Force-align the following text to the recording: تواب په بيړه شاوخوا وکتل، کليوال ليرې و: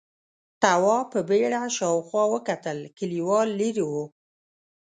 تواب 0.61 1.05
په 1.13 1.19
بيړه 1.29 1.61
شاوخوا 1.77 2.23
وکتل، 2.33 2.77
کليوال 2.97 3.49
ليرې 3.59 3.85
و: 3.91 3.93